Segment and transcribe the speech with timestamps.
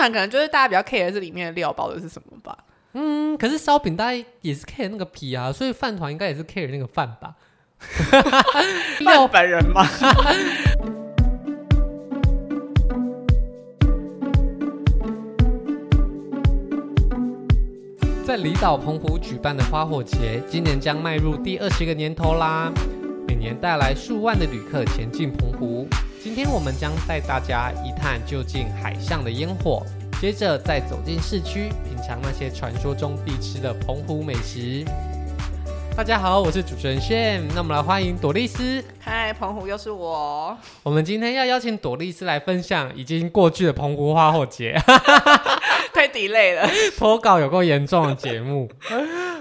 [0.00, 2.56] 团可能就是大家比较 care 的是里面的料包的是什么吧。
[2.94, 7.34] 嗯，可是烧饼大家也是 care 那个皮啊，所以饭团应该也是 care 那个饭吧。
[9.04, 9.86] 饭本人吗？
[18.24, 22.72] 在离岛澎湖举办的花火节，今年将迈入第二十个年头啦！
[23.26, 25.88] 每年带来数万的旅客前进澎湖。
[26.22, 29.82] 今天我们将带大家一探究竟海上的烟火，
[30.20, 34.84] 接着再走进市区，品尝那些传说中必吃的澎湖美食。
[35.96, 38.84] 大家好，我是主持人炫，那我们来欢迎朵丽丝。
[38.98, 40.54] 嗨，澎湖又是我。
[40.82, 44.78] 我们今天要邀请朵丽丝来分享已经过去的澎湖花火节。
[45.94, 48.70] 太 delay 了，脱稿有够严重的节目。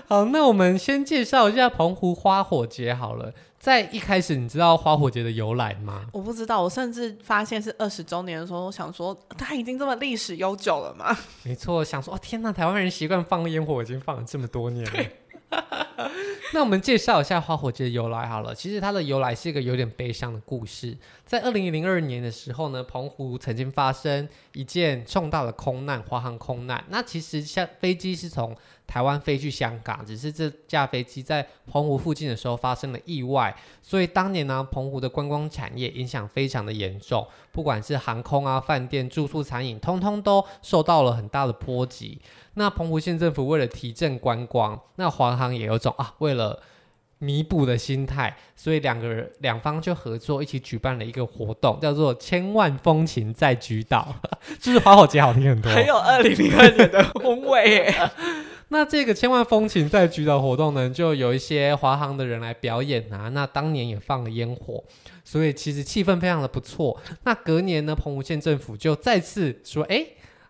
[0.08, 3.34] 好，那我们先介绍一下澎湖花火节好了。
[3.60, 6.06] 在一开始，你知道花火节的由来吗？
[6.14, 11.16] 我不知道，我甚至发现是二十周年的时候，我想说它已经这么历史悠久了吗？
[11.44, 15.06] 没错，想说哦天哪，台湾人习惯放烟火已经放了这么多年了。
[16.54, 18.56] 那我们介绍一下花火节的由来好了。
[18.56, 20.98] 其实它的由来是一个有点悲伤的故事。
[21.26, 26.84] 在二零零二年的时候呢，澎湖曾经发生一件重大的空难，华航空难。
[26.90, 28.56] 那其实像飞机是从
[28.90, 42.20] 台湾飞去香港，只是这架飞机在澎湖附近的时候发生了意外，所以当年呢，澎湖的观光产业影响非常的严重，不管是航空啊、饭店、住宿、餐饮，通通都受到了很大的波及。
[42.56, 46.60] 那澎湖县政府为了提振观光，那华航也有种啊，为了
[47.20, 54.16] 弥补的心态，所以两个人两方就合作一起举办了一个活动，叫做“千万风情在菊岛”，
[54.60, 57.94] 就 是花火节好听很多，很有二零零二年的风味。
[58.72, 64.84] 那这个“千万风情在局的”活动呢，就有一些华航的人来表演啊，那当年也放了烟火，
[65.26, 67.00] 所以其实气氛非常的不错。
[67.24, 70.06] 那隔年呢，澎湖县政府就再次说，哎。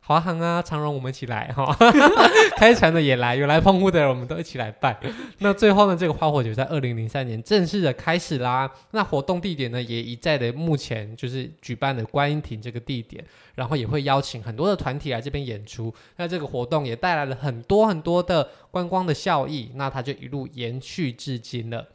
[0.09, 1.71] 华航啊，长荣，我们一起来哈！
[2.57, 4.99] 开船的也来，有来澎湖的人，我们都一起来办。
[5.37, 8.67] 那最后呢，这个花火节在二零零三年正式的开始啦。
[8.89, 13.23] 那活动地点呢，也一再的目前就是举办的观音亭这个地点，
[13.53, 15.93] 然后也会邀请很多的团体来这边演出。
[16.15, 21.87] 那这个活动也带来了很多很多的观光的效益，那它就一路延续至今了。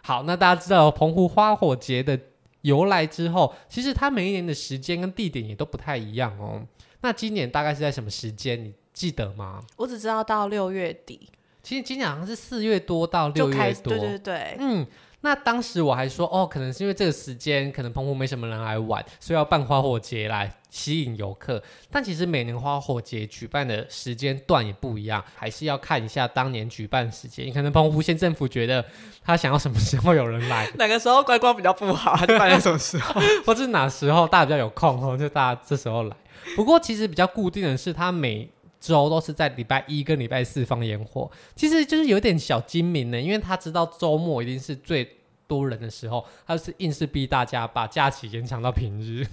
[0.00, 2.18] 好，那大家知道澎湖花火节的
[2.62, 6.62] 由来之后，其实它每一年的时间跟地点也都不太一样哦。
[7.00, 8.62] 那今年大概是在什么时间？
[8.64, 9.62] 你记得吗？
[9.76, 11.28] 我只知道到六月底。
[11.62, 13.92] 其实今年好像是四月多到六月多。
[13.92, 14.56] 对对对。
[14.58, 14.86] 嗯，
[15.20, 21.62] 那当时我还说，哦，可能是因为这个时间，可能澎湖没什么人来玩，所以要办花火节来吸引游客。
[21.90, 27.52] 但其实每年花火节举办的时间段也不一样，还是要看一下当年举办时间。
[27.52, 28.82] 可能澎湖县政府觉得
[29.22, 36.16] 他想要什么时候有人来， 哪个时候观光比较不好，他就办在什么时候， 或者哪时候大家比较有空哦，就大家这时候来。
[36.56, 38.48] 不过，其实比较固定的是，他每
[38.80, 45.16] 周都是在礼拜一跟礼拜四放烟火，其实就是有点小精明呢，因为他知道周末一定是最
[45.46, 49.26] 多人的时候，他就是硬是逼大家把假期延长到平日。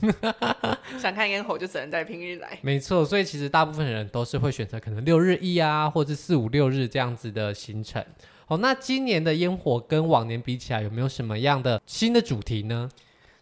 [0.99, 2.57] 想看烟火就只能在平日来。
[2.61, 8.03] 没错，所以其实大部分人都是会选择可能六日一啊，或者四五六日这样子的行程。
[8.47, 12.89] 好，那今年的烟火跟往年比起来，有没有什么样的新的主题呢？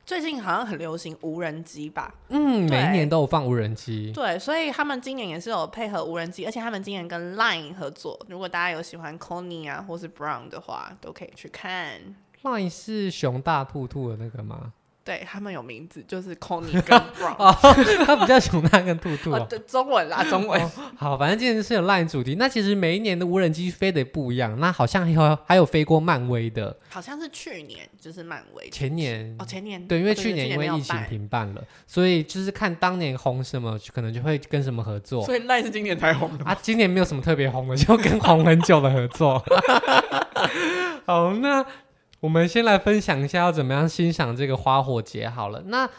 [0.06, 2.14] 最近好像很流行无人机吧？
[2.28, 4.12] 嗯，每一年都有放无人机。
[4.14, 8.19] 对，所以他们今年也是有配合无人机，而且他们今年跟 Line 合作。
[8.28, 12.02] 如果大家有喜欢 Connie 啊，或是 Brown 的话，都可以去看。
[12.44, 14.74] Line 是熊大兔兔的那个吗？
[15.06, 17.53] 对，他们有名字，就是 Connie 跟 Brown，哦，
[18.06, 19.46] 他比较熊大跟兔兔，哦。
[19.50, 20.62] 对，中文啦，中文。
[20.62, 22.36] 哦、好，反正今年是有 LINE 主题。
[22.40, 24.58] 那其实每一年的无人机飞的不一样。
[24.62, 28.69] 那好像还有还有飞过漫威的，好像是去年就是漫威。
[28.69, 35.22] 前年哦，前年对，因为去年因为疫情停办了，所以就是看当年红什么，可能就会跟什么合作。
[35.28, 39.44] 所以 LINE 是今年才红的啊，今年没有什么特别红的，就跟红很久的合作。
[41.06, 41.66] 好，那。
[42.23, 45.61] 我们先来分享一下要怎么样欣赏这个花火节好了。
[45.66, 45.89] 那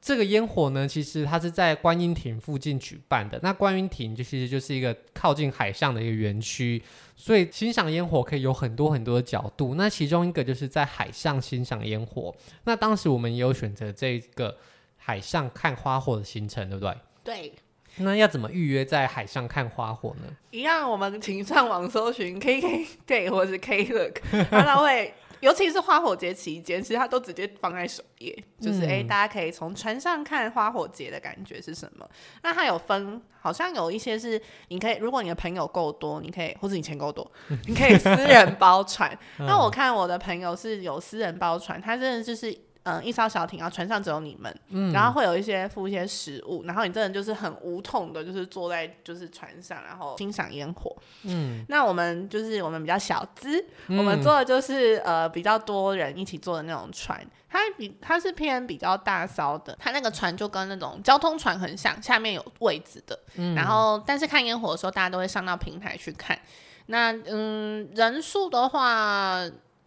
[0.00, 3.38] 这个烟火呢，其实它是在观音亭附近举办的。
[3.42, 6.82] 那观音亭就其实就是一个靠近海上的一个园区，
[7.14, 9.74] 所以欣赏烟火可以有很多很多的角度。
[9.74, 12.34] 那其中一个就是在海上欣赏烟火。
[12.64, 14.56] 那当时我们也有选择这个
[14.96, 16.96] 海上看花火的行程，对不对？
[17.22, 17.52] 对。
[17.98, 20.34] 那要怎么预约在海上看花火呢？
[20.50, 24.16] 一样，我们请上网搜寻 KK Day 或者是 Klook，
[24.48, 25.12] 他会。
[25.44, 32.08] 尤其是花火节期间，其实它都直接放在首页，就是哎、嗯，大家可以从船上看花火节的感觉是什么？
[32.42, 37.30] 那它有分，好像有一些是你可以，如果你的朋友够多，你可以，或者你钱够多，
[37.68, 39.16] 你可以私人包船。
[39.40, 42.50] 那我看我的朋友是有私人包船，他真的就是
[42.84, 50.94] 嗯一艘小艇，然后船上只有你们，嗯，然后会有一些附一些食物，然后你真的就是很无痛的，就是坐在就是船上，然后欣赏烟火。
[51.22, 63.18] 嗯，那我们就是我们比较小资，嗯、我们坐的就是呃比较多人一起坐的那种船，它比它是偏比较大艘的，它那个船就跟那种交通船很像，下面有位置的。
[63.36, 66.38] 嗯，然后但是看烟火的时候，大家都会上到平台去看。
[66.86, 69.40] 那嗯，人数的话，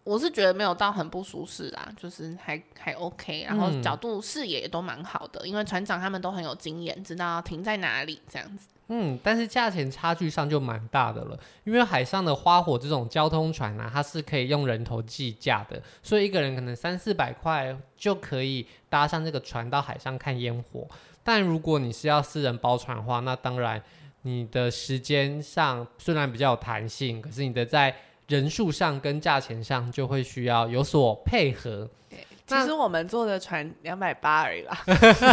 [0.08, 8.68] 我是觉得没有到很不舒适啦，就是还还 OK，然后角度视野也都蛮好的，嗯，因为船长他们都很有经验，知道停在哪里这样子。
[8.86, 20.88] 嗯，但是价钱差距上就蛮大的了，因为海上的花火这种交通船啊，它是可以用人头计价的，所以一个人可能三四百块就可以搭上这个船到海上看烟火。
[21.22, 23.82] 但如果你是要私人包船的话，那当然。
[24.22, 27.94] 你的时间上虽然比较有弹性，可是你的在
[28.28, 31.88] 人数上跟价钱上就会需要有所配合。
[32.46, 34.78] 其实我们坐的船两百八而已啦，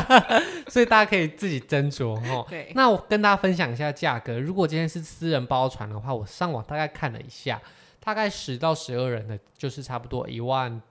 [0.67, 2.45] 所以大家可以自己斟酌哦。
[2.49, 4.37] 对，那我跟大家分享一下价格。
[4.37, 7.61] 如果今天是私人包船的话，我上网大概看了一下，
[8.03, 10.81] 大概十到十二人的就是差不多一万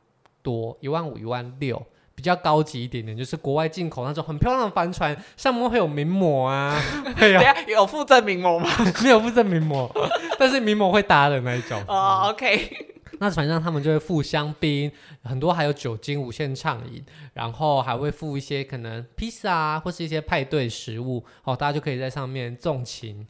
[0.40, 1.82] 多，一万五、一万六。
[2.16, 6.80] 比较高级一点点，就是国外进口那种很漂亮的帆船，上面会有名模啊，
[7.18, 8.70] 对呀，有附赠名模吗？
[9.02, 9.90] 没有附赠名模，
[10.38, 11.82] 但是名模会搭的那一种。
[11.86, 12.94] 哦、oh,，OK。
[13.20, 14.90] 那船上他们就会附香槟，
[15.22, 23.26] 很多还有酒精无限畅饮，然后还会附一些可能披萨啊，或是一些派对食物，哦，大家就可以在上面纵情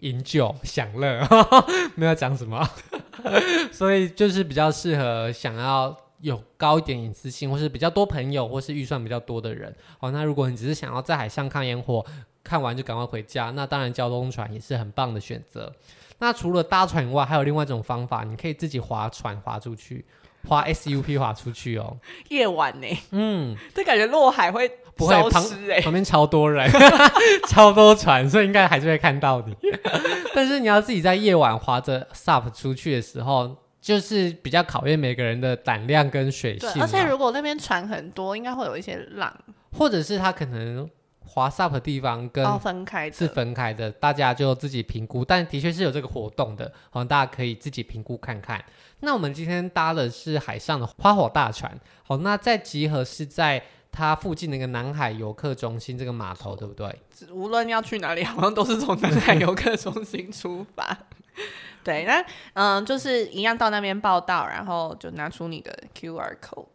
[0.00, 1.26] 饮酒享乐，
[1.96, 2.68] 没有讲什么，
[3.72, 5.96] 所以就是比较适合想要。
[6.20, 12.04] 有高一点隐私性，或是比较多朋友，或是预算比较多的人，哦，那如果你只是想要在海上看烟火，
[12.42, 15.72] 看完就赶快回家，那当然交通船也是很棒的选择。
[16.18, 20.04] 那除了搭船以外，还有另外一种方法，你可以自己划船划出去，
[20.48, 21.96] 划 SUP 划出去哦。
[22.28, 22.86] 夜晚呢？
[23.10, 25.44] 嗯，这感觉落海会不会旁
[25.82, 26.70] 旁边超多人，
[27.48, 29.56] 超多船，所以应该还是会看到你。
[30.34, 33.56] 但是你要自己在夜晚划着 SUP 出去的时候。
[33.80, 39.32] 就是比较考验每个人的胆量跟水性，而且如果那边船很多，应该会有一些浪，
[39.72, 40.86] 或者是他可能
[41.28, 45.24] 划 SUP 的地方跟分开是分开的，大家就自己评估。
[45.24, 48.64] 但的确是有这个活动的，好，大家可以自己评估看看。
[49.00, 56.94] 那我们今天搭的是海上的花火大船，好，那在集合是在它附近的一个南海游客中心这个码头，对不对？
[57.30, 60.96] 无论要去哪里，好像都是从南海游客中心出发。
[61.84, 66.66] 对，那嗯，就是一样到那边报到，然后就拿出你的 QR code，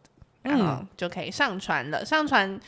[0.42, 1.98] 然后就可以上船了。
[1.98, 2.58] 嗯、上船，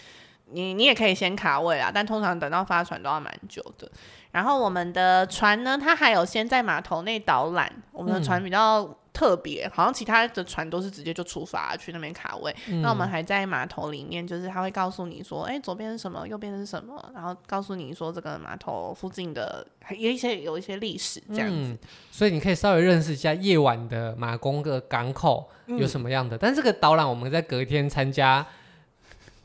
[0.51, 3.91] 你你也可以先卡位啊，但通常等到发船都要蛮久的。
[4.31, 7.73] 然后我们的船呢，它还有先在码头内导览。
[7.93, 12.83] 我们的船比较特别，好像其他的船都是直接就出发去那边卡位，嗯。
[12.83, 21.79] 那我们还在码头里面，就是他会告诉你说，哎、欸，左边是什么，右边是什么，然后告诉你说这个码头附近的有一些有一些历史这样子，嗯。
[22.11, 26.37] 所以你可以稍微认识一下夜晚的马公的港口有什么样的。
[26.37, 28.47] 嗯、但这个导览我们在隔天参加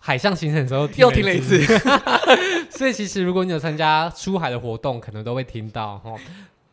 [0.03, 1.63] 海上行程的时候又听了一次，
[2.69, 6.01] 所以其实如果你有参加出海的活动，可能都会听到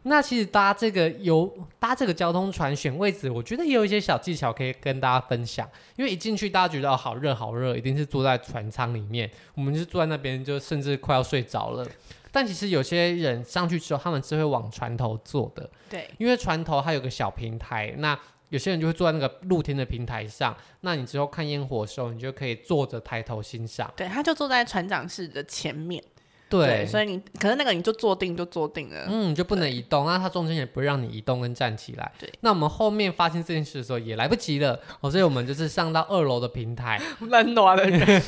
[0.04, 5.68] 那其实搭这个游搭这个交通船选位置，我觉得也有一些小技巧可以跟大家分享。
[5.96, 9.30] 因为一进去，大家觉得好热好热，一定是坐在船舱里面。
[9.54, 11.86] 我们就坐在那边，就甚至快要睡着了。
[12.32, 15.68] 但其实有些人上去之后，他们是会往船头坐的。
[15.90, 18.18] 对，因为船头它有个小平台，那
[18.50, 20.56] 有些人就会坐在那个露天的平台上。
[20.80, 23.92] 那你之后看烟火的时候，你就可以坐着抬头欣赏。
[23.96, 26.02] 对，他就坐在船长室的前面。
[26.50, 32.10] 对，对，所以你可是那个你就坐定就坐定了，嗯，就不能移动，那它中间也不会让你移动跟站起来。
[32.18, 38.22] 对，那我们后面发现这件事的时候也来不及了，哦，所以我们就是上到二楼的平台，冷暖的人。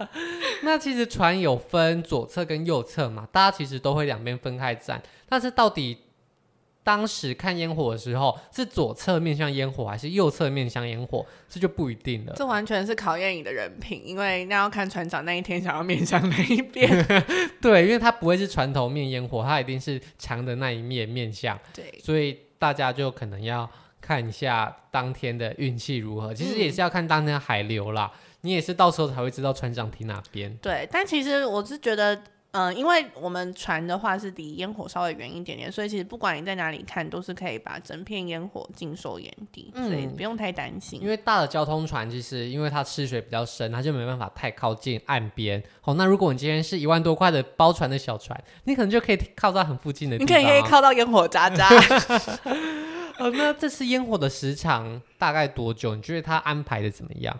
[0.64, 5.98] 那其实船有分左侧跟右侧嘛，大家其实都会两边分开站，但是到底。
[6.86, 11.26] 当时看烟火的时候，是左侧面向烟火，还是右侧面向烟火？
[11.48, 12.32] 这就不一定了。
[12.36, 16.88] 这完全是考验你的人品，因为那要看船长那一天想要面向哪一边。
[17.60, 21.58] 对，因为他不会是船头面烟火，他一定是墙的那一面面向。
[21.74, 23.68] 对，所以大家就可能要
[24.00, 26.32] 看一下当天的运气如何。
[26.32, 30.56] 其实也是要看当天的海流啦，嗯，你也是到时候才会知道船长停哪边。
[30.58, 32.22] 对，但其实我是觉得。
[32.56, 41.02] 嗯，因为我们船的话是离烟火稍微远一点点，所以其实不管你在哪里看，都是可以把整片烟火尽收眼底，嗯，所以不用太担心。
[41.02, 45.62] 因为大的交通船其实因为它吃水比较深，它就没办法太靠近岸边。
[45.82, 51.68] 好，那如果你今天是一万多块的包船的小船，你可能就可以靠到很附近的地方，你可以可以靠到烟火渣渣。
[53.18, 55.94] 哦，那这次烟火的时长大概多久？
[55.94, 57.38] 你觉得它安排的怎么样？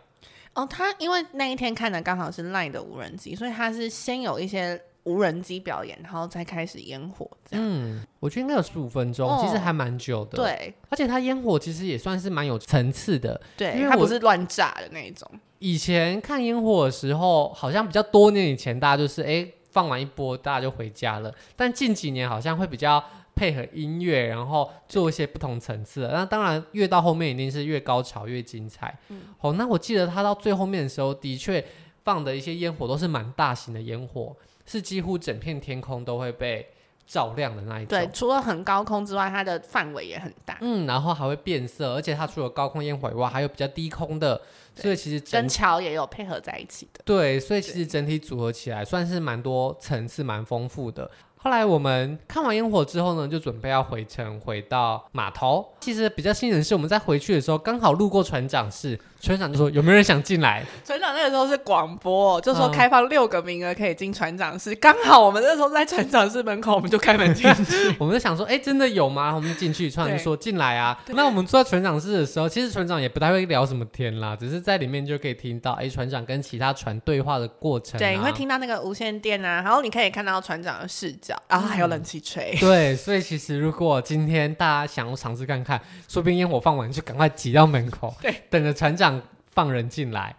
[0.54, 7.26] 哦，他因为那一天看的刚好是 LINE 的无人机，所以他是先有一些无人机表演，然后再开始烟火。
[7.48, 10.36] 这样，嗯，我觉得应该有十五分钟，哦，其实还蛮久的。
[10.36, 13.40] 对，而且它烟火其实也算是蛮有层次的。
[13.56, 15.26] 对，因为它不是乱炸的那一种。
[15.58, 21.34] 以前看烟火的时候，好像比较多年以前，大家就是哎放完一波，大家就回家了。
[21.56, 23.02] 但近几年好像会比较
[23.34, 26.12] 配合音乐，然后做一些不同层次的。
[26.12, 28.98] 那当然越到后面一定是越高潮越精彩。
[29.08, 31.64] 嗯，哦，那我记得他到最后面的时候，的确
[32.04, 34.36] 放的一些烟火都是蛮大型的烟火，
[34.66, 36.68] 是几乎整片天空都会被。
[37.08, 40.58] 照亮的那一种，对，除了很高空之外，它的范围也很大。
[40.60, 44.42] 嗯，然后还会变色，而且它除了高空烟火以外，还有比较低空的，
[44.74, 47.00] 所以其实跟桥也有配合在一起的。
[47.04, 51.08] 对，所以其实整体组合起来算是蛮多层次、蛮丰富的。
[51.36, 55.64] 后来我们看完烟火之后呢，就准备要回程，回到码头。
[55.78, 58.98] 其实比较幸运的是我们在回去的时候，刚好路过船长室。
[59.20, 64.74] 船长就说：“有没有人想进来？”船长那个时候是广播，就说开放六个名额可以进船长室。
[64.74, 67.94] 刚、嗯、好我们那时候在船长室门口，我们就开门进去。
[67.98, 77.98] 我们就想说：“哎、欸，真的有吗？”我们就进去，船长就说：“进来啊。”那我们坐在船长室的时候，其实船长也不太会聊什么天啦，只是在里面就可以听到哎、欸，船长跟其他船对话的过程、啊。
[77.98, 82.60] 对，你会听到那个无线电啊，然后你可以看到船长的视角，然后还有冷气吹、嗯。
[82.60, 89.15] 对，所以其实如果今天大家想要尝试看看，说不定烟火放完就赶快挤到门口，对，等着船长。
[89.56, 90.36] 放人进来，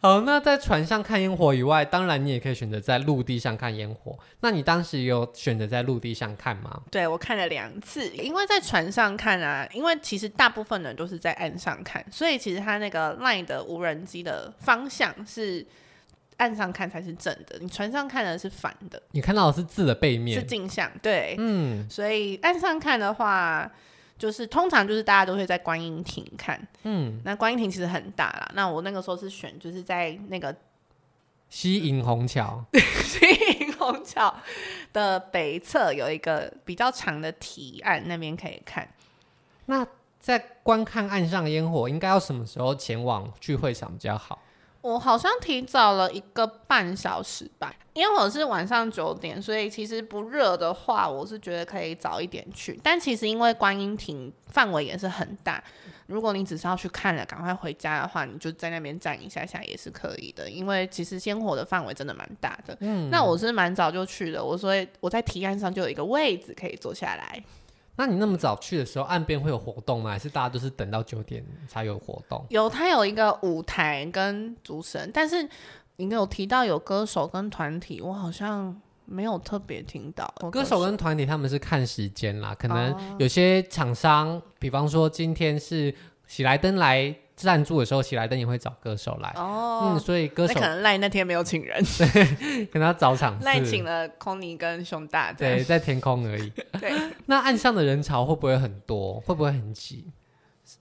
[0.00, 4.18] 好，那在船上看烟火以外，当然你也可以选择在陆地上看烟火。
[4.40, 6.82] 那你当时有选择在陆地上看吗？
[6.90, 15.64] 对，我看了两次，因为在船上看啊，因为其实大部分人都是在岸上看，所以其实它那个 LINE 的无人机的方向是
[16.38, 23.70] 岸上看才是正的，你船上看的是反的，你看到的是字的背面，是镜像，对，嗯，所以岸上看的话。
[24.22, 28.48] 就是通常就是大家都会在观音亭看，嗯，那观音亭其实很大啦。
[28.54, 30.54] 那我那个时候是选就是在那个
[31.50, 32.64] 西营虹桥，
[33.02, 33.18] 西
[33.58, 34.32] 营虹桥
[34.92, 38.88] 的北侧有一个比较长的堤岸，那边可以看。
[39.66, 39.84] 那
[40.20, 44.38] 在观看岸上烟火，应该要什么时候前往聚会场比较好？
[44.82, 52.78] 我好像提早了一个半小时吧，因为我是晚上九点，所以其实不热的话，我是觉得可以早一点去。
[52.82, 55.62] 但其实因为观音亭范围也是很大，
[56.06, 60.50] 如果你只是要去看了，赶快回家的话，你就在那边站一下下也是可以的。
[60.50, 62.76] 因为其实烟火的范围真的蛮大的。
[62.80, 67.40] 嗯，那我是蛮早就去的，我所以我在提案上就有一个位置可以坐下来。
[67.96, 70.10] 那你那么早去的时候，岸边会有活动吗？
[70.10, 72.44] 还是大家都是等到九点才有活动？
[72.48, 75.46] 有，它有一个舞台跟主持人，但是
[75.96, 80.26] 你有提到有歌手跟团体，我好像没有特别听到。
[80.50, 85.94] 歌手跟团体他们是看时间啦，可能有些厂商，哦，比方说今天是
[86.26, 87.14] 喜来登来。
[87.34, 96.52] 赞助的时候，喜来登也会找歌手来哦，嗯，所以歌手可能赖那天没有请人，对，跟他找场，赖请了空尼跟熊大，对，在天空而已。
[96.78, 96.92] 对，
[97.26, 99.18] 那岸上的人潮会不会很多？
[99.20, 100.12] 会不会很挤？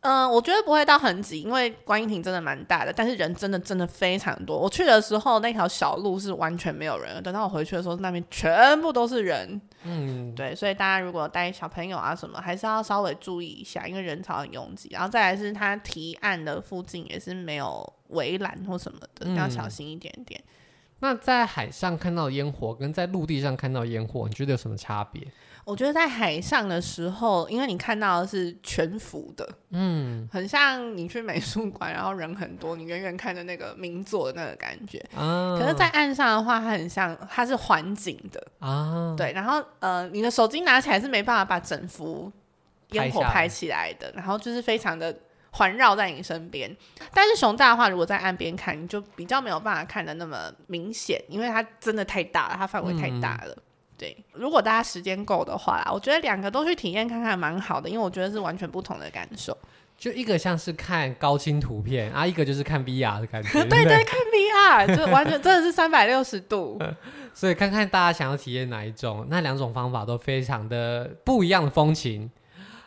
[0.02, 4.58] 嗯，我觉得不会到很挤，因为观音亭真的蛮大的，但是人真的真的非常多。
[4.58, 9.62] 我去的时候，那条小路是完全没有人，等到我回去的时候，那边全部都是人。
[9.84, 14.90] 嗯，对，所以大家如果带小朋友啊什么，还是要稍微注意一下，因为人潮很拥挤。
[14.92, 20.42] 然后再来是它提案的附近也是没有围栏或什么的，嗯，要小心一点点。
[21.04, 25.28] 那在海上看到烟火跟在陆地上看到烟火，你觉得有什么差别？
[25.64, 34.98] 我觉得在海上的时候，因为你看到的是全幅的，嗯，很像你去美术馆，然后人很多，你远远看着那个名作的那个感觉。
[35.16, 39.14] 啊，可是，在岸上的话，它很像，它是环景的啊。
[39.16, 42.32] 对，然后呃，你的手机拿起来是没办法把整幅
[42.90, 45.16] 烟火拍起来的，然后就是非常的
[45.52, 46.76] 环绕在你身边。
[47.14, 53.54] 但是熊大的话，如果在岸边看，你就比较没有办法看的那么明显，因为它真的太大了，它范围太大了。
[53.56, 53.64] 嗯
[54.02, 59.56] 对，如果大家时间够的话啦，我觉得两个都去体验看看蛮好的，因为我觉得是完全不同的感受。
[59.96, 63.64] 就一个像是看高清图片啊，一个就是看 VR 的感觉。
[63.70, 66.82] 对对，看 VR 就完全真的是三百六十度。
[67.32, 72.32] 所以看看大家想要体验哪一种，那两种方法都非常的不一样的风情。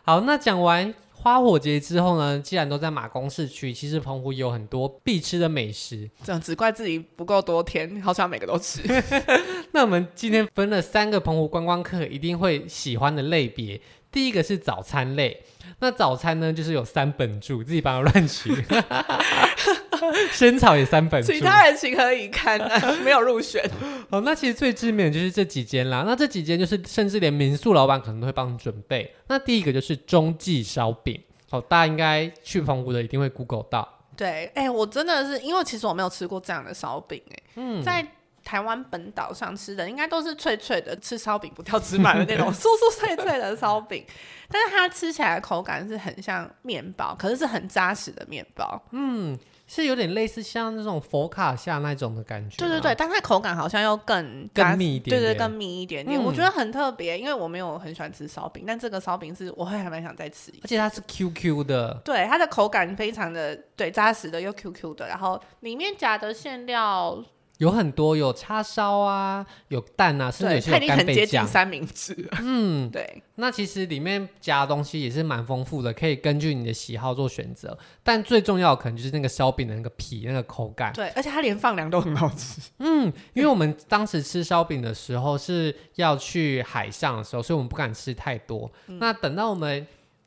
[0.02, 0.92] 好，那讲完。
[1.25, 6.11] 花火节之后呢，既然都在马公市区，其实澎湖有很多必吃的美食。
[6.23, 8.83] 这样只怪自己不够多天，好想每个都吃。
[9.73, 13.81] 那我们今天分了三个澎湖观光客一定会喜欢的类别。
[14.12, 15.43] 第一个是早餐类，
[15.81, 18.52] 那早餐呢就是有三本柱，自己帮我乱取。
[20.32, 22.68] 仙草也三本柱，其他人情何以堪呢？
[23.04, 23.62] 没有入选。
[24.10, 26.04] 哦，那其实最知名的就是这几间啦。
[26.06, 29.14] 那这几间就是，甚至连民宿老板可能都会帮你准备。
[29.28, 31.20] 那第一个就是中记烧饼，
[31.50, 33.88] 好，大家应该去澎湖的一定会 Google 到。
[34.16, 38.06] 对，哎、欸，我真的是因为其实我没有吃过这样的烧饼，哎，嗯，在
[38.44, 44.04] 台湾本岛上吃的应该都是脆脆的，吃烧饼不掉芝麻的那种 酥酥脆脆的烧饼，
[44.48, 49.36] 但是它吃起来的口感是很像面包，可是是很扎实的面包，嗯。
[49.66, 67.25] 是有点类似像那种佛卡夏那种的感觉，对对对，但它口感好像又更更密一点點，对对，更密一点点，嗯、我觉得很特别，因为我没有很喜欢吃烧饼，但这个烧饼是我会还蛮想再吃，而且它是 Q Q 的，对，它的口感非常的对扎实的又 Q Q 的，然后里面夹的馅料。
[67.64, 71.47] 有很多有叉烧啊，有蛋啊，甚至有些有干贝酱。
[71.47, 72.14] 三明治。
[72.42, 73.23] 嗯， 对。
[73.37, 77.76] 那其实里面加的东西也是蛮丰富的，可以根据你的喜好做选择。
[78.02, 80.92] 但最重要的可能就是那个烧饼的那个皮，那个口感。
[80.92, 82.61] 对，而且它连放凉都很好吃。
[82.80, 88.71] 嗯，因为我们当时吃烧饼的时候是要去海上的时候，所以我们不敢吃太多。
[88.88, 89.87] 嗯、那等到我们。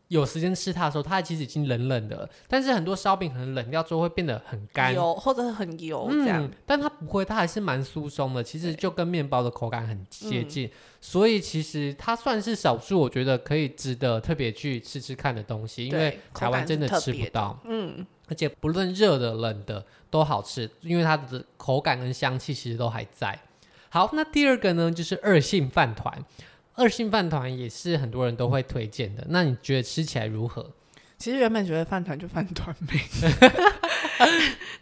[0.10, 2.30] 有时间吃它的时候，它其实已经冷冷的了。
[2.48, 6.44] 但是很多烧饼可能冷掉之后会变得很干，油或者很油这样。
[6.44, 8.44] 嗯，但它不会，它还是蛮酥松的。
[8.44, 10.70] 其实就跟面包的口感很接近，
[11.02, 15.88] 所以其实它算是少数我觉得可以值得特别去吃吃看的东西。
[15.88, 23.38] 因为台湾真的吃不到，嗯，而且不论热的冷的都好吃，因为它的口感跟香气其实都还在。
[23.90, 26.24] 好，那第二个呢，就是二性饭团。
[26.78, 30.72] 二性饭团也是很多人都会推荐的，那你觉得吃起来如何？
[31.18, 33.00] 其实原本觉得饭团就饭团呗，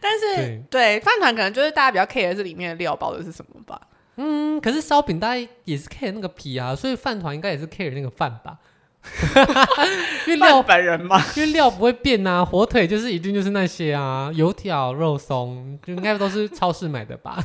[0.02, 3.82] 但是对饭团可能就是大家比较 care 的是里面的料包的是什么吧。
[4.18, 8.60] 嗯，可是烧饼大家也是 care 那个皮啊，所以饭团应该也是 care 那个饭吧。
[10.28, 17.44] 因为料本人嘛，因为料不会变啊，火腿就是一定就是那些啊，油条、肉松，就应该都是超市买的吧。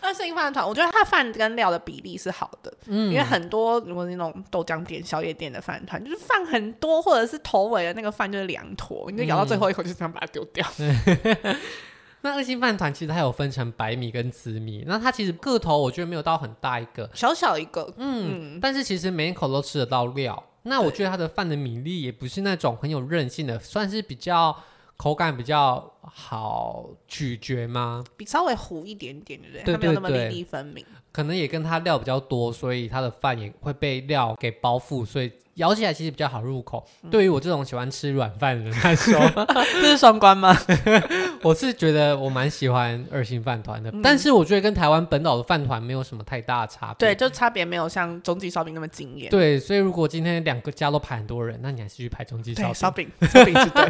[0.00, 10.66] 二姓饭团，我觉得它饭跟料的比例是好的，嗯，因为很多如果那种豆浆店、宵夜店的饭团，就是饭很多，或者是头尾的那个饭就是两坨，你就咬到最后一口就这样把它丢掉。
[10.78, 11.56] 嗯
[12.24, 20.42] 那二星饭团其实它有分成白米跟紫米，那它其实个头我觉得没有到很大一个，小小一个，嗯，嗯，但是其实每一口都吃得到料。
[20.62, 24.56] 那我觉得它的饭的米粒也不是那种很有韧性的，算是比较
[24.96, 28.02] 口感比较好咀嚼吗？
[28.16, 29.62] 比稍微糊一点点，对不对？
[29.62, 30.82] 对对对，它没有那么粒粒分明。
[31.12, 35.30] 可能也跟它料比较多，所以它的饭也会被料给包覆，所以。
[35.54, 39.20] 咬起来其实比较好入口，嗯、对于我这种喜欢吃软饭的人来说，
[39.80, 40.56] 这是双关吗？
[41.42, 46.96] 我是觉得我蛮喜欢二星饭团的，嗯、但是我觉得跟台湾本岛的饭团没有什么太大的差别。
[46.98, 49.30] 对，就差别没有像中记烧饼那么惊艳。
[49.30, 52.74] 对，所以如果今天两个家都排很多人，那你还是去排中记烧饼。
[52.74, 53.84] 烧饼， 烧饼是对。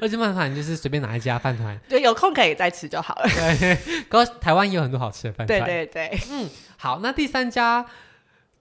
[0.00, 3.28] 二星饭团就是随便哪一家饭团，对，有空可以再吃就好了。
[3.28, 3.76] 对，
[4.08, 5.60] 可是台湾也有很多好吃的饭团。
[5.60, 7.86] 对对对，嗯，好，那第三家。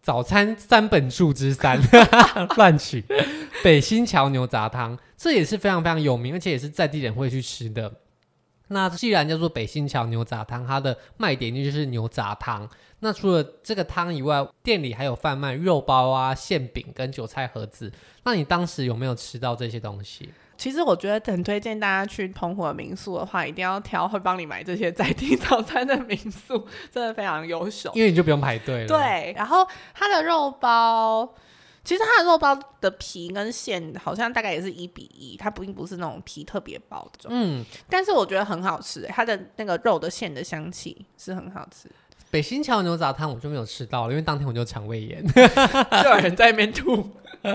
[0.01, 1.79] 早餐三本柱之三，
[2.57, 3.03] 乱取
[3.63, 7.91] 北新桥牛杂汤，这也是非常非常有名，而且也是在地人会去吃的。
[8.69, 12.67] 那既然叫做北新桥牛杂汤，它的卖点就是牛杂汤。
[13.01, 17.91] 那除了这个汤以外，店里还有贩卖肉包啊、馅饼跟韭菜盒子。
[18.23, 20.29] 那你当时有没有吃到这些东西？
[20.61, 27.91] 其实我觉得很推荐大家去澎湖的民宿的话，一定要挑会帮你买这些在地早餐的民宿，真的非常优秀。
[27.95, 28.87] 因为你就不用排队了。
[28.87, 31.27] 对，然后它的肉包，
[31.83, 37.29] 其实它的肉包的皮跟馅好像大概也是一比一，它并不是那种皮特别薄的。
[37.29, 41.89] 嗯，但是我觉得很好吃，它的那个肉的馅的香气是很好吃。
[42.31, 46.95] 北新桥牛杂汤我就没有吃到了，因为当天我就肠胃炎， 就有人在那边吐。
[47.43, 47.51] 等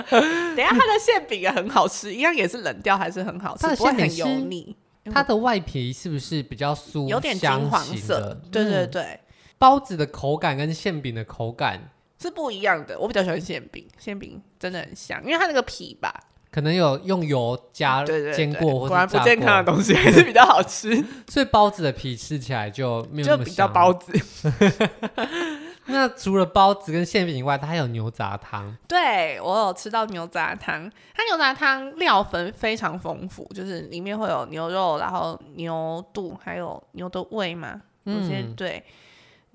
[0.57, 4.77] 下，它的馅饼也很好吃，一样也是冷掉，还是很好吃，不会很油腻。
[5.07, 8.37] 它的外皮是不是比较酥，有点金黄色？
[8.51, 9.21] 对对对、嗯，
[9.59, 12.99] 包子的口感跟馅饼的口感是不一样的。
[12.99, 16.13] 我比较喜欢馅饼，馅饼真的很香，因为它那个皮吧，
[16.51, 21.05] 可能有用油加煎过，或者果然不健康的东西还是比较好吃。
[21.29, 24.13] 所以包子的皮吃起来就没有那么香，就比较包子。
[25.89, 28.77] 那除了包子跟馅饼以外，它还有牛杂汤。
[28.89, 38.83] 对，我有吃到牛杂汤，它牛杂汤料粉非常丰富，就是里面会有牛肉，然后牛肚，还有牛的胃嘛，有些、嗯、对。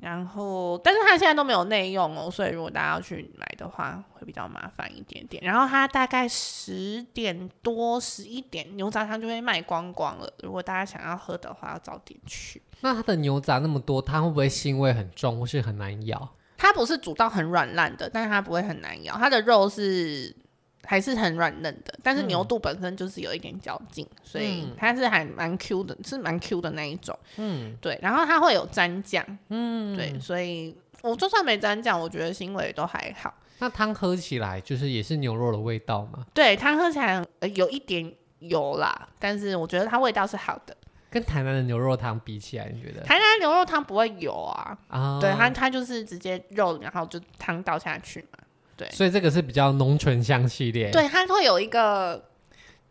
[0.02, 5.44] 然后，但是它现在都没有内用哦，所以如果大家要去买的话，会比较麻烦一点点。
[5.44, 10.28] 然后它大概十点多、十一点，牛杂汤就会卖光光了。
[10.42, 12.60] 如果大家想要喝的话，要早点去。
[12.82, 16.36] 那它的牛杂那么多，它会不会腥味很重，或是很难咬？
[16.58, 19.16] 它不是煮到很软烂的，但是它不会很难咬。
[19.16, 20.36] 它的肉是。
[20.84, 27.18] 还是很软嫩的，但是牛肚本身就是有一点嚼劲，嗯、所以它是还蛮 Q 的，是蛮 Q 的那一种。
[27.38, 27.98] 嗯，对。
[28.02, 30.20] 然后它会有蘸酱，嗯，对。
[30.20, 33.34] 所以我就算没蘸酱，我觉得腥味都还好。
[33.60, 36.26] 那汤喝起来就是也是牛肉的味道吗？
[36.34, 37.24] 对，汤喝起来
[37.56, 40.76] 有一点油啦，但是我觉得它味道是好的。
[41.12, 43.02] 跟台南的牛肉汤比起来，你觉得？
[43.02, 48.40] 台南牛肉汤不会油啊，啊，对它它就是直接肉，然后就汤倒下去嘛。
[48.82, 50.90] 对，所以这个是比较浓醇香系列。
[50.90, 52.24] 对，它会有一个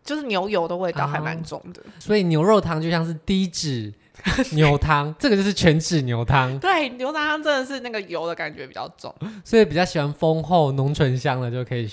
[0.05, 1.83] 就是牛油的味道，还蛮重的。
[1.83, 3.92] 啊，所以牛肉汤就像是低脂
[4.53, 6.57] 牛汤， 这个就是全脂牛汤。
[6.61, 9.12] 对，牛汤真的是那个油的感觉比较重，
[9.44, 11.90] 所以比较喜欢丰厚浓醇香的就可以。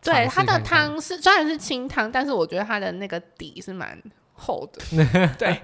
[0.00, 4.00] 对，它的汤是虽然是清汤，但是我觉得它的那个底是蛮。
[4.40, 5.06] 厚的，
[5.38, 5.60] 对，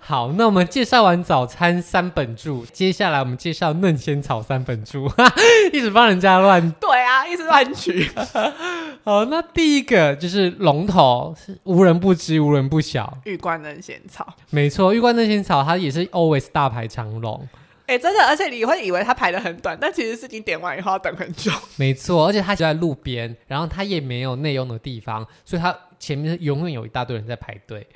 [0.00, 5.08] 好，那我们介绍完早餐三本柱，接下来我们介绍嫩仙草三本柱，
[5.72, 8.10] 一直帮人家乱， 对啊，一直乱取。
[9.04, 17.48] 好，那第一个就是龙头，是无人不知，无人不晓，玉冠嫩仙草，没错，玉冠嫩仙草它也是 always 大排长龙，
[17.86, 27.86] 哎、欸，真的，而且你会以为它排的很短，但其实是你点完以后要等很久，没错，而且它就在路边，然后它也没有内用的地方，所以它前面永远有一大堆人在排队。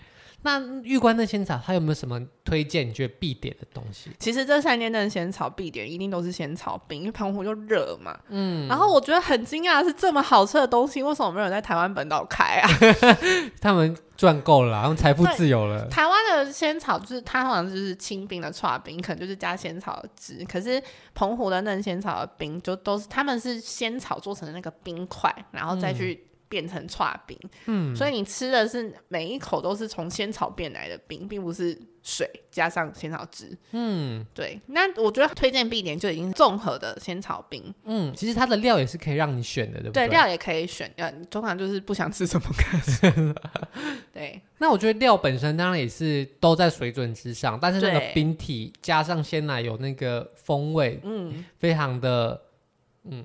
[0.45, 2.89] 那玉关嫩仙草，它有没有什么推荐？
[2.89, 4.11] 你觉得必点的东西？
[4.19, 8.19] 其实这三间嫩仙草必点一定都是仙草冰，因为澎湖就热嘛。
[8.29, 8.67] 嗯。
[8.67, 12.69] 然后我觉得很惊讶的是，这么好吃的东西，为什么没有人在台湾本岛开啊？
[13.63, 15.87] 他们赚够了，他们财富自由了。
[15.87, 20.45] 台湾的仙草就是它好像就是清冰的串冰，可能就是加仙草的汁。
[20.51, 20.83] 可是
[21.15, 26.29] 澎湖的嫩仙草的冰就都是他们是仙草做成的那个冰块，然后再去、嗯。
[26.53, 27.35] 变成串冰，
[27.65, 34.61] 嗯，所以你吃的是每一口都是从仙草变来的冰，并不是水加上仙草汁，嗯，对。
[34.67, 40.07] 那我觉得推荐必点就已经综合的仙草冰，嗯，其实它的料也是可以让你选的，对不对？
[40.07, 43.35] 对，料也可以选，呃，通常就是不想吃什么，
[44.13, 44.39] 对。
[44.59, 52.39] 那我觉得料本身当然也是都在水准之上，但是那个冰体加上鲜奶有那个风味，嗯，非常的，
[53.05, 53.25] 嗯。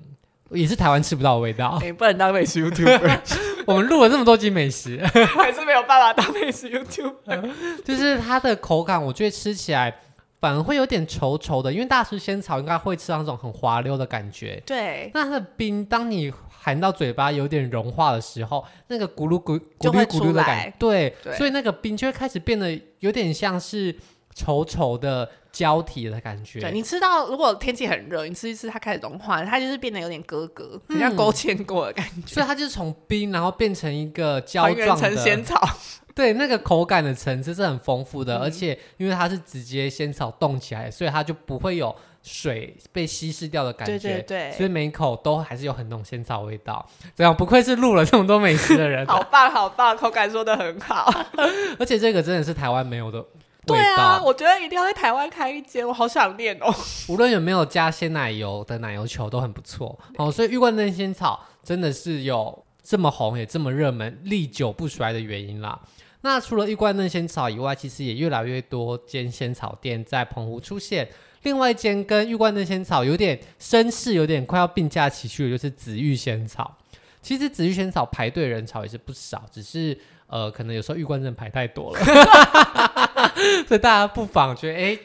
[0.50, 1.78] 也是台湾吃不到的味道。
[1.96, 3.20] 不能当美食 YouTuber。
[3.66, 4.98] 我们录了这么多集美食，
[5.36, 7.50] 还是没有办法当美食 YouTuber。
[7.84, 9.94] 就是它的口感，我觉得吃起来
[10.40, 14.62] 反而会有点稠稠的，因为大师仙草应该会吃到那种很滑溜的感觉。
[14.64, 15.10] 对。
[15.12, 23.94] 那它的冰，当你含到嘴巴有点融化的时候，那个咕噜咕咕噜咕噜的感觉，对，对，所以那个冰就会开始变得有点像是
[24.34, 25.28] 稠稠的。
[25.58, 32.32] 胶体的感觉，对，你吃到，如果天气很热，你吃一吃，它开始融化，它就是变得有点咯咯，很像勾芡过的感觉。
[32.32, 35.60] 所以它就是从冰，然后变成一个胶状的成仙草。
[36.14, 41.92] 对，那个口感的层次是很丰富的，嗯，而且因为它是直接仙草冻起来，所以它就不会有
[42.22, 43.98] 水被稀释掉的感觉。
[43.98, 46.88] 对对对，所以每一口都还是有很浓仙草味道。
[47.16, 51.12] 这样不愧是录了这么多美食的人，好棒好棒，口感说的很好。
[51.80, 53.24] 而且这个真的是台湾没有的。
[53.68, 56.74] 对啊，我觉得一定要在台湾开一间，我好想念哦。
[57.08, 60.30] 无论有没有加鲜奶油的奶油球都很不错哦。
[60.30, 65.80] 所以玉冠嫩仙草真的是有这么红也这么热门、历久不衰的原因啦。
[66.22, 71.08] 那除了玉冠嫩仙草以外，其实也越来越多间仙草店在澎湖出现。
[71.42, 76.76] 另外一间跟玉冠嫩仙草有点声势、有点快要并驾齐驱的，就是紫玉仙草。
[77.22, 79.96] 其实紫玉仙草排队人潮也是不少，只是
[80.28, 82.04] 呃，可能有时候玉冠真的排太多了。
[83.66, 85.00] 所以大家不妨觉得，哎、欸，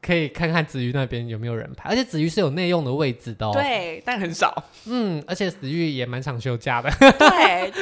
[0.00, 3.52] 可以看看子瑜那边有没有人排，而且子瑜是有内用的位置的哦。
[3.52, 4.64] 对，但很少。
[4.86, 6.90] 嗯，而且子瑜也蛮常休假的。
[6.98, 7.72] 对，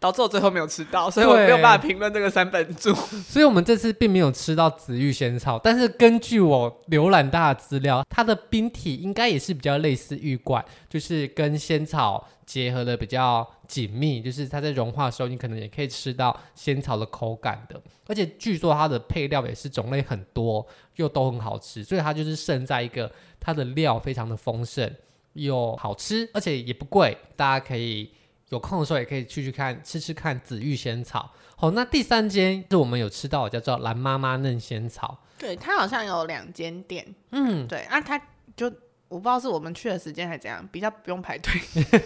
[0.00, 2.92] 导致我最后没有吃到，所以我没有办法评论这个三本柱。
[3.28, 17.78] 所以我们这次并没有吃到紫玉仙草，但是根据我浏览大的资料，它的冰体应该也是比较类似玉冠，就是跟仙草结合的比较紧密，就是它在融化的时候，你可能也可以吃到仙草的口感的。
[18.06, 24.90] 而且据说它的配料也是种类很多，又都很好吃，所以它就是胜在一个它的料非常的丰盛
[25.34, 27.16] 又好吃，而且也不贵。
[27.36, 28.10] 大家可以
[28.50, 31.32] 有空的时候也可以去去看吃吃看紫玉仙草。
[31.56, 35.18] 好，那第三间是我们有吃到的，叫做蓝妈妈嫩仙草。
[35.36, 37.14] 对，它好像有两间店。
[37.32, 38.20] 嗯，对啊，它
[38.54, 38.70] 就。
[39.10, 41.52] 我不知道是我们去的时间还是怎样，比较不用排队。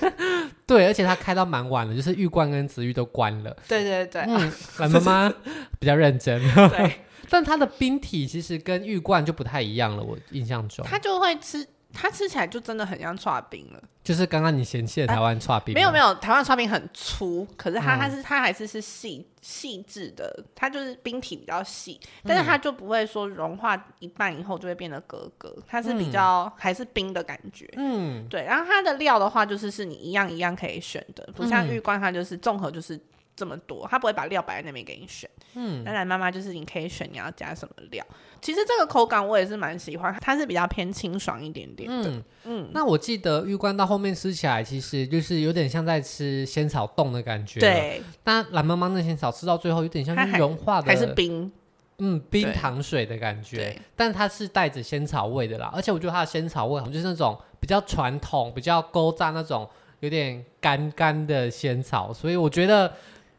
[0.67, 3.55] 对，而且它开到蛮晚了，就是玉冠跟紫玉都关了。
[3.69, 5.35] 对对对，嗯，蓝妈妈
[5.79, 6.41] 比较认真。
[6.71, 10.83] 对， 但它的冰体其实跟玉冠就不太一样了，我印象中。
[10.89, 11.69] 它就会吃。
[11.95, 15.73] 它吃起来就真的很像剉冰了，就是刚刚你嫌弃的台湾剉冰。
[15.73, 27.69] 没有没有，台湾剉冰很粗，可是它它是、嗯、它还是是细细致的，它就是冰体比较细，但是它就不会说融化一半以后就会变得格格，它是比较还是冰的感觉。
[27.77, 28.43] 嗯，对。
[28.43, 32.99] 然后它的料的话，就是是你一样一样可以选的，不像玉冠它就是综合就是
[33.37, 35.31] 这么多，它不会把料摆在那边给你选。
[35.55, 38.05] 嗯，那蓝妈妈就是你可以选你要加什么料。
[38.45, 42.11] 其实这个口感我也是蛮喜欢，它是比较偏清爽一点点的。
[42.11, 47.59] 嗯，嗯，那我记得玉冠到后面吃起来其实就是有点像在吃仙草冻的感觉。
[47.59, 51.51] 对，但蓝妈妈那仙草吃到最后有点像是融化的，还是冰？
[51.97, 55.73] 嗯，冰糖水的感觉，但它是带着仙草味的啦。
[55.75, 59.67] 而且我觉得它的仙草味好像就是那种比较传统、比较勾扎那种
[60.01, 62.93] 有点干干的仙草，所以我觉得。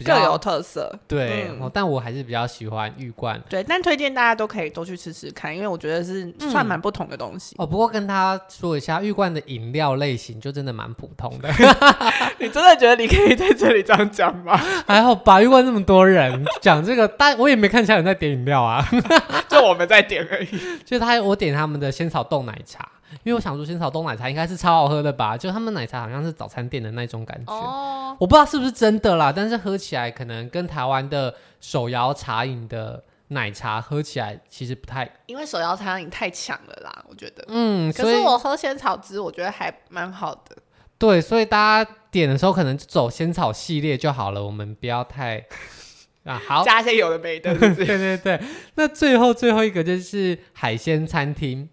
[0.03, 3.41] 各有特色，对、嗯，但我还是比较喜欢玉冠。
[3.47, 7.55] 对，但推荐大家都可以都去吃吃看，因为我觉得是算蛮不同的东西。
[7.55, 11.49] 嗯、哦，不过跟他说一下，玉冠的饮料类型就真的蛮普通的。
[12.39, 14.57] 你真的觉得你可以在这里这样讲吗？
[14.85, 18.85] 还好吧，玉冠那么多人讲这个，但我也没看起来有人在点饮料啊，
[19.47, 20.47] 就我们在点而已。
[20.83, 22.85] 就他，我点他们的仙草冻奶茶。
[23.23, 28.15] 因为我想说仙草冻奶茶应该是超好喝的吧，就他们奶茶好像是早餐店的那种感觉，oh.
[28.19, 40.55] 我不知道是不是真的啦，但是喝起来可能跟台湾的手摇茶饮的奶茶喝起来其实不太，因为手摇茶饮太强了啦，我觉得，嗯，可是我喝仙草汁，我觉得还蛮好的，
[40.97, 45.43] 对，所以大家点的时候可能就走仙草系列就好了，我们不要太
[46.25, 48.39] 啊好加一些有的没的， 对对对对，
[48.75, 51.69] 那最后最后一个就是海鲜餐厅。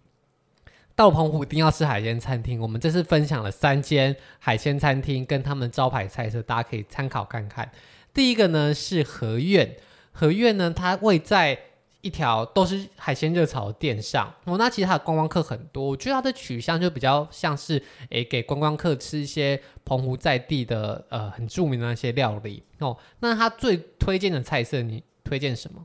[1.03, 2.61] 到澎湖一定要吃海鲜餐厅。
[2.61, 7.69] 我们这次分享了三间海鲜餐厅跟他们招牌菜色，大家可以参考看看。
[8.15, 9.75] 第一个呢是和苑，
[10.12, 11.59] 和苑呢它位在
[12.03, 14.33] 一条都是海鲜热炒的店上。
[14.45, 22.97] 哦，那其实它的观光客很多，我觉得它的取向就比较像是诶给观光客吃一些澎湖在地的呃很著名的那些料理哦。
[23.19, 25.85] 那它最推荐的菜色，你推荐什么？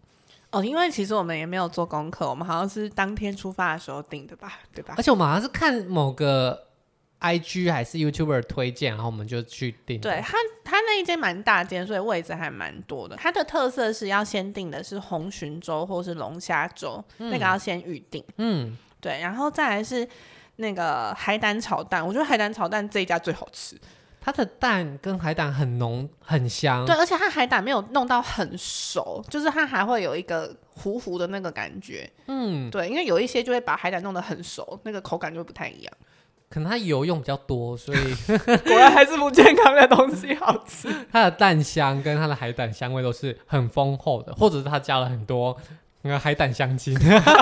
[0.51, 4.93] 哦，因为其实我们也没有做功课，我们好像是当天出发的时候订的吧，对吧？
[4.97, 6.67] 而且我们好像是看某个
[7.19, 9.99] IG 还是 YouTuber 推荐，然后我们就去订。
[9.99, 13.15] 对，他他那一间蛮大间，所以位置还蛮多的。
[13.17, 18.23] 它的特色是要先订的是红鲟粥或是龙虾粥，嗯，那个要先预定。
[18.38, 20.07] 嗯，对，然后再来是
[20.55, 23.75] 那个海胆炒蛋，我觉得海胆炒蛋这一家最好吃。
[24.27, 35.93] 它的蛋跟海胆很浓很香，对，而且它海胆没有弄到很熟，就是它还会有一个糊糊的那个感觉，嗯，对，因为有一些就会把海胆弄得很熟，那个口感就会不太一样。
[36.49, 37.99] 可能它油用比较多，所以
[38.67, 40.89] 果然还是不健康的东西好吃。
[41.09, 45.55] 它的蛋香跟它的海胆香味都是很丰厚的，或者是它加了很多
[46.01, 46.93] 那个海胆香精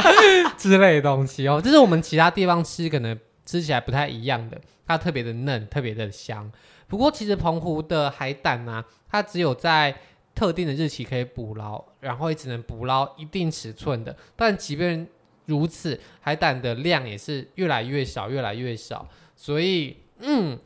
[0.56, 6.52] 之类的东西哦，这是我们其他地方吃可能吃起来不太一样的，它特别的嫩，特别的香。
[6.88, 9.96] 不过，其实澎湖的海胆呢、啊，它只有在
[10.34, 14.16] 特定的日期可以捕捞，然后也只能捕捞一定尺寸的。
[14.36, 15.08] 但即便
[15.46, 19.08] 如此，海胆的量也是越来越少，越来越少。
[19.36, 20.60] 所以，嗯，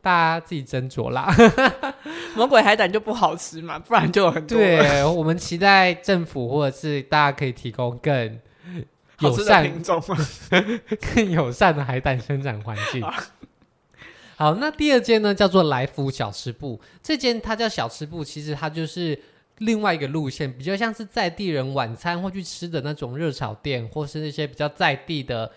[0.00, 1.34] 大家自己斟酌啦。
[2.36, 4.56] 魔鬼海胆就不好吃嘛，不然就有很多。
[4.56, 8.40] 对，我们期待政府或者是大家可以提供更
[9.20, 9.70] 友善、
[11.14, 13.04] 更友善的海胆生长环境。
[14.38, 16.80] 好，那第二间呢，叫做来福小吃部。
[17.02, 19.20] 这间它叫小吃部，其实它就是
[19.58, 25.50] 另外一个路线，比较像是在地人晚餐会去吃的那种热炒店，或是那些比较在地的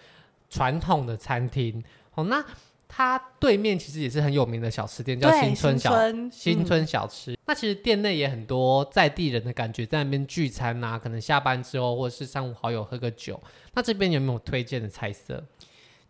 [0.49, 1.83] 传统的餐厅。
[2.09, 2.43] 好，那
[2.87, 5.95] 它对面其实也是很有名的小吃店，叫新村小
[6.31, 7.33] 新村，小吃。
[7.33, 7.37] 嗯。
[7.45, 13.39] 那其实店内也很多在地人的感觉，在那边聚餐啊，可能下班之后或者是三五好友喝个酒。
[13.75, 15.43] 那这边有没有推荐的菜色？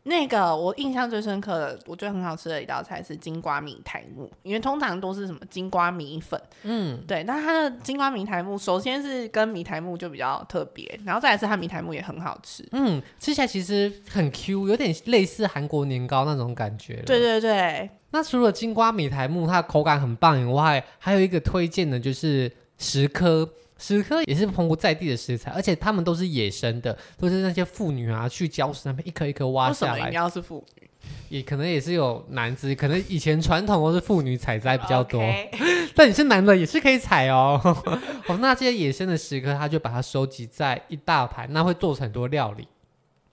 [0.04, 16.96] 那个我印象最深刻的，我觉得很好吃的一道菜是金瓜米苔木，因为通常都是什么金瓜米粉，嗯，对，但它的金瓜米苔木，首先是跟米苔木就比较特别，然后再来是它米苔木也很好吃，嗯，吃起来其实很 Q，有点类似韩国年糕那种感觉。
[17.06, 23.48] 对对对，那除了金瓜米苔木，它的口感很棒以外，还有一个推荐的就是石蚵。
[23.82, 29.94] 石刻也是澎湖在地的食材，而且他们都是野生的，都是那些妇女啊去礁石那边一颗一颗挖下来。
[29.94, 30.88] 为什么要是妇女？
[31.30, 35.20] 也可能也是有男子，可能以前传统都是妇女采摘比较多。
[35.32, 35.50] Okay.
[35.96, 37.60] 但你是男的也是可以采哦。
[38.28, 42.67] 哦，那这些野生的石刻，他就把它收集在一大盘，那会做成很多料理。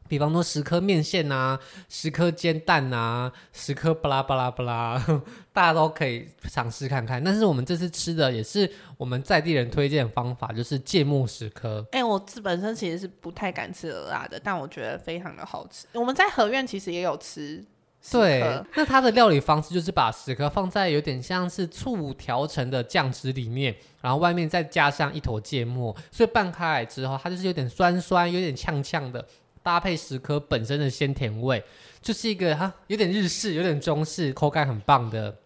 [0.08, 4.98] 比方说十颗面线啊，十颗煎蛋啊，十颗巴拉巴拉巴拉，
[5.52, 7.22] 大家都可以尝试看看。
[7.22, 11.86] 但是我们这次吃的也是我们在地人推荐的方法，就是芥末十颗。
[11.92, 15.86] 哎、欸，我本身其实是不太敢吃蚵仔的，但我觉得非常的好吃。
[15.92, 17.64] 我们在和苑其实也有吃。
[18.12, 18.40] 对，
[18.76, 29.26] 那它的料理方式就是把十颗放在有点像是醋调成的酱汁里面，然后外面再加上一坨芥末，所以拌开来之后，它就是有点酸酸，有点呛呛的。
[29.62, 31.62] 搭配十颗本身的鲜甜味，
[32.00, 35.36] 就是一个哈有点日式、有点中式，口感很棒的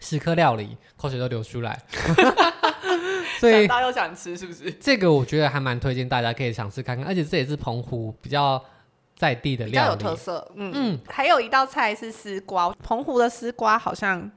[0.00, 1.80] 十颗料理，口水都流出来。
[3.40, 4.70] 所以大家又想吃是不是？
[4.72, 8.62] 这个我觉得还蛮推荐大家可以尝试看看，而且这也是澎湖比较
[9.16, 10.52] 在地的料理，比较有特色。
[10.54, 14.30] 嗯嗯，还有一道菜是丝瓜，澎湖的丝瓜好像。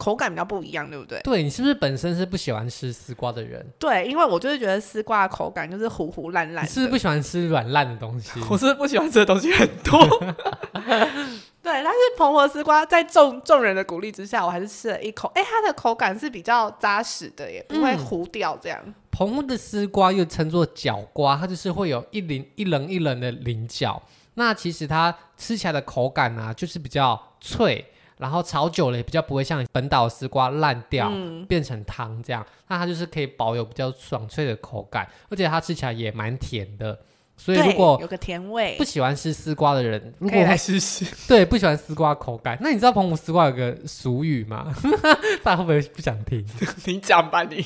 [0.00, 1.20] 口感比较不一样，对不对？
[1.20, 3.64] 对，你是不是本身是不喜欢吃丝瓜的人？
[3.78, 6.64] 对，因为我就是觉得丝瓜的口感就是糊糊烂烂。
[6.64, 8.40] 你是不是不喜欢吃软烂的东西？
[8.48, 10.00] 我是不喜欢吃的东西很多。
[11.62, 15.30] 对，但是蓬勃丝瓜在众众人的鼓励之下，我还是吃了一口。
[15.34, 18.80] 哎，它的口感是比较扎实的，也不会糊掉这样。
[18.86, 24.02] 嗯、澎湖的丝瓜又称作角瓜，它就是会有一棱一棱一棱的棱角。
[24.34, 27.84] 那其实它吃起来的口感呢、啊，就是比较脆。
[28.20, 36.98] 然后炒久了也比较不会像本岛丝瓜烂掉，嗯、变成汤这样，那它就是可以保有比较爽脆的口感，而且它吃起来也蛮甜的。
[37.36, 41.06] 所以如果有个甜味，不喜欢吃丝瓜的人，如果可以来试试。
[41.26, 44.70] 对，不喜欢丝瓜口感，那你知道澎湖丝瓜有个俗语吗？
[45.42, 46.46] 大家会不会不想听？
[46.84, 47.64] 你讲吧，你。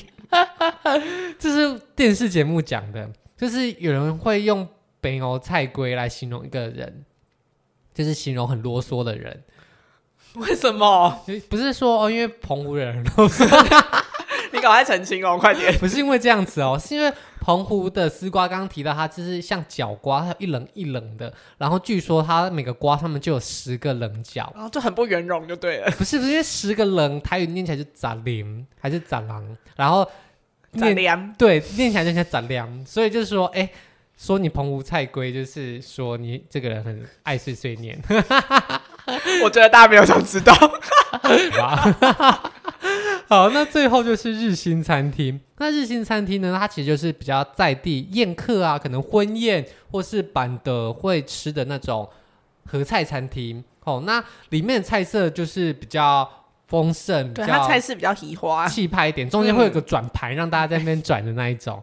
[1.37, 4.65] 这是电视节目讲的，就是有人会用
[5.01, 7.03] “北欧菜龟”来形容一个人，
[7.93, 9.43] 就是形容很啰嗦的人。
[10.41, 11.23] 为什么？
[11.49, 13.03] 不是说哦，因为澎湖人，
[14.51, 15.73] 你赶快澄清哦，快点！
[15.79, 25.89] 不是因为这样子哦，是因为澎湖的丝瓜刚刚提到它就是像角瓜，它一棱一棱的，然后据说它每个瓜上面就有十个棱角，然后就很不圆融，就对了。
[25.91, 30.05] 不是不是，因为十个棱台语念起来就杂灵还是杂狼，然后
[30.77, 33.69] 杂粮对，念起来就像杂粮，所以就是说，哎，
[34.17, 37.97] 说你澎湖菜龟，就是说你这个人很爱碎碎念。
[39.43, 40.53] 我觉得大家没有想知道。
[43.27, 45.39] 好，那最后就是日新餐厅。
[45.57, 52.07] 那日新餐厅呢，它其实就是比较在地宴客啊，可能婚宴或是办的会吃的那种
[52.65, 53.63] 合菜餐厅。
[53.83, 56.27] 哦，那里面的菜色就是比较
[56.67, 61.81] 丰盛，对，它菜式比较喜花气派一点，中间会有个转盘让大家在那边转的那一种。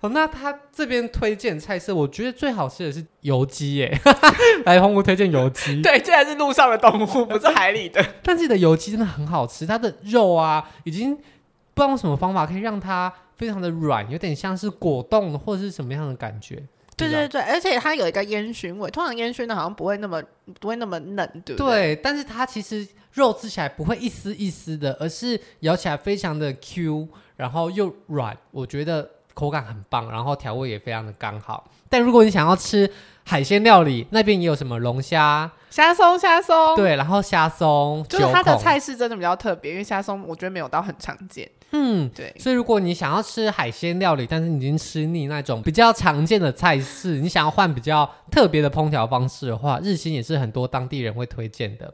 [0.00, 4.00] 哦，那他这边推荐菜色，我觉得最好吃的是油鸡耶。
[4.64, 8.02] 来澎湖推荐油鸡， 对，这还是路上的动物，不是海里的。
[8.24, 16.62] 但是的油鸡真的很好吃，它的肉啊，已经不知道用什么方法可以让它非常的软，有点像是果冻或者是什么样的感觉。
[16.96, 20.22] 对对对，而且它有一个烟熏味，通常烟熏的好像不会那么
[20.58, 21.94] 不会那么嫩，对不对？
[21.94, 29.10] 对，但是它其实肉吃起来不会一丝一丝的，而是咬起来非常的 Q，然后又软，我觉得。
[29.34, 31.70] 口感很棒，然后调味也非常的刚好。
[31.88, 32.90] 但如果你想要吃
[33.24, 41.50] 海鲜料理，那边也有什么龙虾、虾松、虾松，对，然后虾松，就是它的菜式真的比较特别，因为虾松我觉得没有到很常见。
[41.72, 42.34] 嗯，对。
[42.38, 51.92] 所以如果你想要吃海鲜料理，但是你已经吃腻那种比较常见的菜式，你想要换比较特别的烹调方式的话，日新也是很多当地人会推荐的。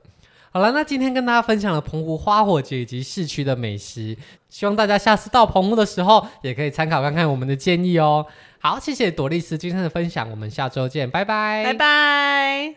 [0.51, 4.17] 好了，那今天跟大家分享了澎湖花火节以及市区的美食，
[4.49, 8.25] 希望大家下次到澎湖的时候也可以参考看看我们的建议哦。
[8.59, 12.75] 好，谢谢朵丽丝今天的分享，我们下周见，拜拜，拜拜。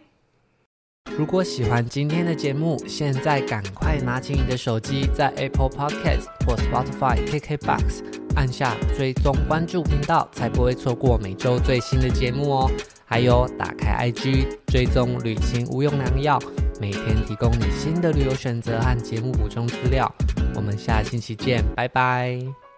[1.17, 8.03] 如果喜欢今天的节目，现在赶快拿起你的手机，在 Apple Podcast 或 Spotify、KKBox
[8.35, 12.71] 按下追踪关注频道，才不会错过每周最新的节目哦。
[13.09, 16.39] 还有，打开 IG 追踪旅行无用良药，
[16.79, 20.13] 每天提供你新的旅游选择和节目补充资料。
[20.55, 22.68] 我们下星期见，拜拜。